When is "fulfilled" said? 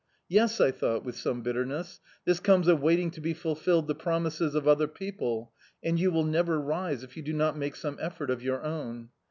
3.35-3.85